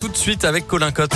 [0.00, 1.14] Tout de suite avec Colin Cotte.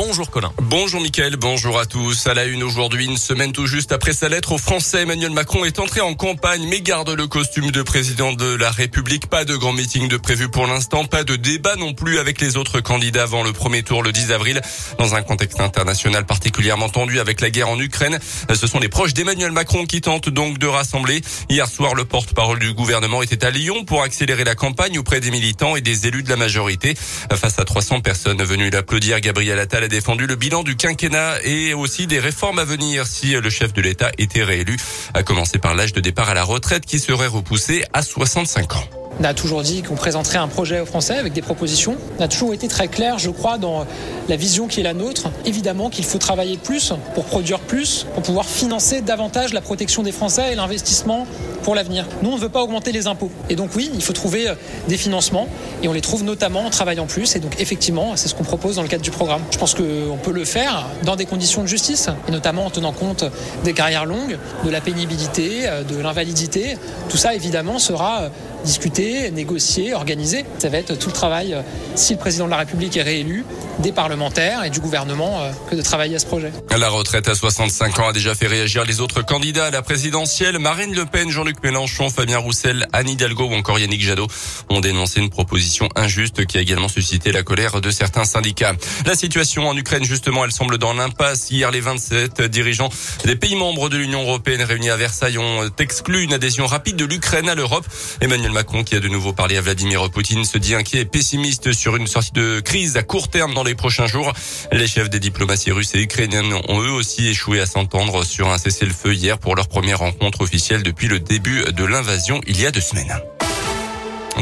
[0.00, 0.52] Bonjour Colin.
[0.62, 2.28] Bonjour Mickaël, bonjour à tous.
[2.28, 5.64] À la une aujourd'hui, une semaine tout juste après sa lettre aux Français, Emmanuel Macron
[5.64, 9.26] est entré en campagne mais garde le costume de président de la République.
[9.26, 12.56] Pas de grand meeting de prévu pour l'instant, pas de débat non plus avec les
[12.56, 14.60] autres candidats avant le premier tour le 10 avril.
[15.00, 18.20] Dans un contexte international particulièrement tendu avec la guerre en Ukraine,
[18.54, 21.22] ce sont les proches d'Emmanuel Macron qui tentent donc de rassembler.
[21.48, 25.32] Hier soir, le porte-parole du gouvernement était à Lyon pour accélérer la campagne auprès des
[25.32, 26.94] militants et des élus de la majorité.
[27.34, 32.06] Face à 300 personnes venues l'applaudir, Gabriel Attal défendu le bilan du quinquennat et aussi
[32.06, 34.76] des réformes à venir si le chef de l'État était réélu,
[35.14, 38.97] à commencer par l'âge de départ à la retraite qui serait repoussé à 65 ans.
[39.20, 41.96] On a toujours dit qu'on présenterait un projet aux Français avec des propositions.
[42.18, 43.84] On a toujours été très clair, je crois, dans
[44.28, 45.28] la vision qui est la nôtre.
[45.44, 50.12] Évidemment qu'il faut travailler plus pour produire plus, pour pouvoir financer davantage la protection des
[50.12, 51.26] Français et l'investissement
[51.64, 52.06] pour l'avenir.
[52.22, 53.30] Nous, on ne veut pas augmenter les impôts.
[53.50, 54.54] Et donc oui, il faut trouver euh,
[54.86, 55.48] des financements
[55.82, 57.34] et on les trouve notamment en travaillant plus.
[57.34, 59.42] Et donc effectivement, c'est ce qu'on propose dans le cadre du programme.
[59.50, 62.92] Je pense qu'on peut le faire dans des conditions de justice et notamment en tenant
[62.92, 63.24] compte
[63.64, 66.78] des carrières longues, de la pénibilité, euh, de l'invalidité.
[67.08, 68.28] Tout ça, évidemment, sera euh,
[68.64, 70.44] discuter, négocier, organiser.
[70.58, 71.62] Ça va être tout le travail, euh,
[71.94, 73.44] si le président de la République est réélu,
[73.78, 76.52] des parlementaires et du gouvernement euh, que de travailler à ce projet.
[76.76, 80.58] La retraite à 65 ans a déjà fait réagir les autres candidats à la présidentielle.
[80.58, 84.26] Marine Le Pen, Jean-Luc Mélenchon, Fabien Roussel, Anne Hidalgo ou encore Yannick Jadot
[84.68, 88.74] ont dénoncé une proposition injuste qui a également suscité la colère de certains syndicats.
[89.06, 91.50] La situation en Ukraine, justement, elle semble dans l'impasse.
[91.50, 92.90] Hier, les 27 dirigeants
[93.24, 97.04] des pays membres de l'Union européenne réunis à Versailles ont exclu une adhésion rapide de
[97.04, 97.86] l'Ukraine à l'Europe.
[98.20, 101.72] Emmanuel Macron, qui a de nouveau parlé à Vladimir Poutine, se dit inquiet et pessimiste
[101.72, 104.32] sur une sortie de crise à court terme dans les prochains jours.
[104.72, 108.58] Les chefs des diplomaties russes et ukrainiennes ont eux aussi échoué à s'entendre sur un
[108.58, 112.70] cessez-le-feu hier pour leur première rencontre officielle depuis le début de l'invasion il y a
[112.70, 113.14] deux semaines.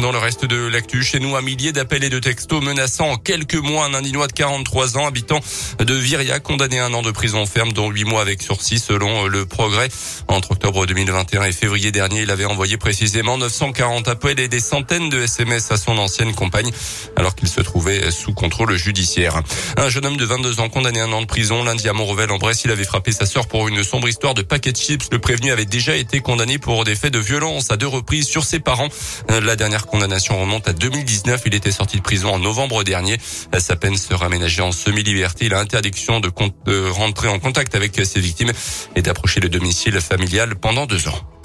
[0.00, 3.16] Dans le reste de l'actu, chez nous, un millier d'appels et de textos menaçant en
[3.16, 5.40] quelques mois un Indinois de 43 ans, habitant
[5.78, 9.26] de Viria, condamné à un an de prison ferme, dont 8 mois avec sursis, selon
[9.26, 9.88] le progrès.
[10.28, 15.08] Entre octobre 2021 et février dernier, il avait envoyé précisément 940 appels et des centaines
[15.08, 16.70] de SMS à son ancienne compagne,
[17.16, 19.40] alors qu'il se trouvait sous contrôle judiciaire.
[19.78, 22.30] Un jeune homme de 22 ans condamné à un an de prison, lundi à Montrevel
[22.30, 25.08] en Bresse, il avait frappé sa sœur pour une sombre histoire de paquet de chips.
[25.10, 28.44] Le prévenu avait déjà été condamné pour des faits de violence à deux reprises sur
[28.44, 28.88] ses parents.
[29.28, 31.42] La dernière condamnation remonte à 2019.
[31.46, 33.18] Il était sorti de prison en novembre dernier.
[33.58, 35.46] Sa peine sera aménagée en semi-liberté.
[35.46, 36.30] Il a interdiction de,
[36.66, 38.52] de rentrer en contact avec ses victimes
[38.94, 41.35] et d'approcher le domicile familial pendant deux ans.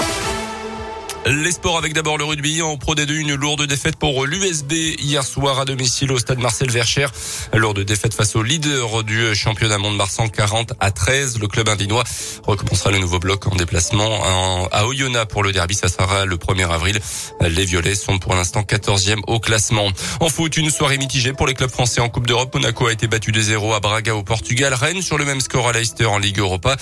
[1.28, 5.24] Les sports avec d'abord le rugby en Pro D2, une lourde défaite pour l'USB hier
[5.24, 7.06] soir à domicile au stade Marcel Vercher.
[7.54, 11.38] Lourde défaite face au leader du championnat monde marsan 40 à 13.
[11.40, 12.04] Le club indinois
[12.48, 15.76] recommencera le nouveau bloc en déplacement à Oyonnax pour le derby.
[15.76, 17.00] Ça sera le 1er avril.
[17.40, 19.90] Les Violets sont pour l'instant 14e au classement.
[20.22, 22.56] En foot, une soirée mitigée pour les clubs français en Coupe d'Europe.
[22.56, 24.74] Monaco a été battu de 0 à Braga au Portugal.
[24.74, 26.78] Rennes sur le même score à Leicester en Ligue Europa.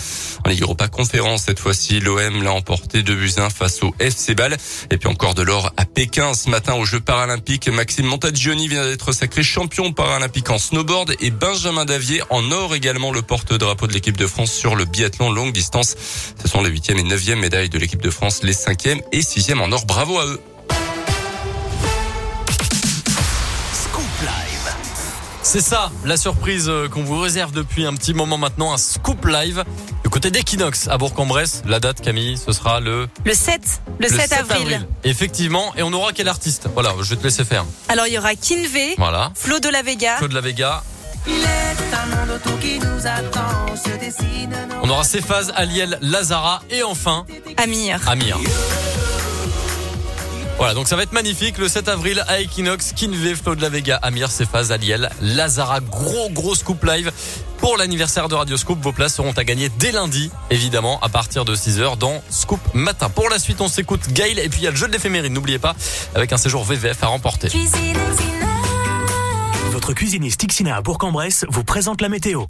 [0.45, 4.28] En Ligue Europa conférence cette fois-ci, l'OM l'a emporté 2 buts 1 face au FC
[4.91, 7.67] Et puis encore de l'or à Pékin ce matin aux Jeux paralympiques.
[7.67, 13.12] Maxime Montagioni vient d'être sacré champion paralympique en snowboard et Benjamin Davier en or également
[13.12, 15.95] le porte-drapeau de l'équipe de France sur le biathlon longue distance.
[16.39, 19.62] Ce sont les huitièmes et neuvièmes médailles de l'équipe de France, les cinquièmes et sixièmes
[19.62, 19.85] en or.
[19.88, 20.39] Bravo à eux.
[25.51, 29.25] C'est ça, la surprise euh, qu'on vous réserve depuis un petit moment maintenant, un scoop
[29.25, 29.63] live
[30.09, 31.62] du côté d'Equinox à Bourg-en-Bresse.
[31.68, 33.08] La date, Camille, ce sera le...
[33.25, 33.62] Le 7,
[34.00, 34.88] le, 7, avril.
[35.03, 36.68] Effectivement, et on aura quel artiste?
[36.74, 37.64] Voilà, je vais te laisser faire.
[37.90, 39.31] Alors, il y aura Kinvé, voilà.
[39.36, 40.18] Flo de la Vega.
[40.18, 40.81] Flo de la Vega.
[44.81, 47.28] On aura Cephaz, Aliel, Lazara et enfin...
[47.58, 48.02] Amir.
[48.09, 48.40] Amir.
[50.58, 53.69] Voilà, donc ça va être magnifique le 7 avril à Equinox, Kinvé, Flo de la
[53.69, 57.12] Vega, Amir, Cephaz, Aliel, Lazara, gros gros scoop live
[57.59, 58.80] pour l'anniversaire de Radio Scoop.
[58.81, 63.09] Vos places seront à gagner dès lundi, évidemment, à partir de 6h dans Scoop Matin.
[63.09, 65.31] Pour la suite, on s'écoute Gail et puis il y a le jeu de l'éphéméride,
[65.31, 65.75] n'oubliez pas,
[66.16, 67.50] avec un séjour VVF à remporter.
[69.94, 72.45] Cuisiniste Ixina à Bourg-en-Bresse vous présente la météo.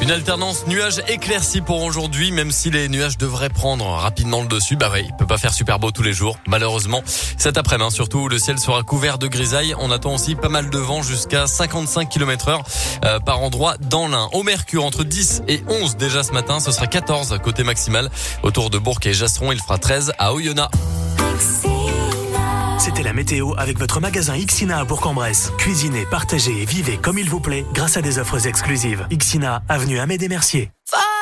[0.00, 4.76] Une alternance nuages éclaircis pour aujourd'hui, même si les nuages devraient prendre rapidement le dessus.
[4.76, 7.02] Bah oui, il peut pas faire super beau tous les jours, malheureusement.
[7.38, 9.74] Cet après-midi, surtout, le ciel sera couvert de grisailles.
[9.78, 12.62] On attend aussi pas mal de vent jusqu'à 55 km heure
[13.04, 14.28] euh, par endroit dans l'Ain.
[14.32, 18.10] Au Mercure, entre 10 et 11 déjà ce matin, ce sera 14 côté maximal.
[18.42, 21.71] Autour de Bourg et Jasseron, il fera 13 à Oyonnax.
[23.02, 25.52] La météo avec votre magasin Ixina à Bourg-en-Bresse.
[25.58, 29.06] Cuisinez, partagez et vivez comme il vous plaît grâce à des offres exclusives.
[29.10, 30.70] Ixina, avenue Amédée Mercier.
[30.88, 31.12] Fuck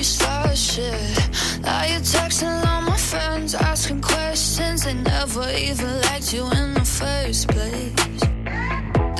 [0.00, 0.94] you started shit.
[1.60, 4.84] Now you're texting all my friends, asking questions.
[4.84, 7.92] They never even liked you in the first place.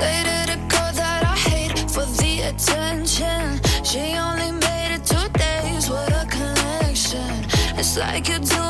[0.01, 3.61] Dated a girl that I hate for the attention.
[3.83, 7.31] She only made it two days with a connection.
[7.77, 8.63] It's like you'd do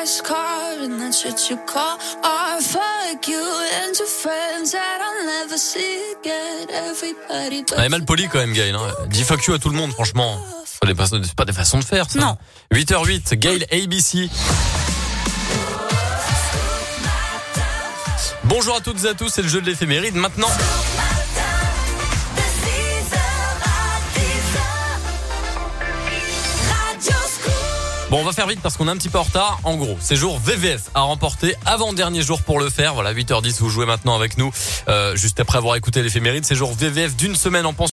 [0.00, 2.62] broke ass car and that shit you call art.
[2.62, 3.40] Fuck you
[3.82, 6.68] and your friends that I'll never see again.
[6.70, 8.74] Everybody but Elle est mal poli quand même, Gaël.
[8.74, 8.92] Hein.
[9.08, 10.38] Dis fuck you à tout le monde, franchement.
[10.64, 12.18] C'est pas des façons- c'est pas des façons de faire, ça.
[12.18, 12.36] Non.
[12.72, 14.28] 8h08, Gaël ABC.
[18.44, 20.14] Bonjour à toutes et à tous, c'est le jeu de l'éphéméride.
[20.16, 20.48] Maintenant,
[28.10, 29.60] bon, on va faire vite parce qu'on est un petit peu en retard.
[29.64, 32.94] En gros, c'est jour VVF à remporter avant-dernier jour pour le faire.
[32.94, 34.52] Voilà, 8h10, vous jouez maintenant avec nous.
[34.88, 37.88] Euh, juste après avoir écouté l'éphéméride, c'est jour VVF d'une semaine en pension.